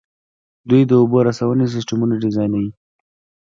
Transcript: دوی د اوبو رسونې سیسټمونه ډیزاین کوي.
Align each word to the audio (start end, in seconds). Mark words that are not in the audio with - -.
دوی 0.69 0.81
د 0.89 0.91
اوبو 1.01 1.17
رسونې 1.27 1.65
سیسټمونه 1.75 2.13
ډیزاین 2.23 2.51
کوي. 2.57 2.71